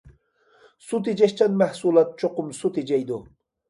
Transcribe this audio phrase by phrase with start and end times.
[0.85, 3.25] سۇ تېجەشچان مەھسۇلات چوقۇم سۇ تېجەيدۇ.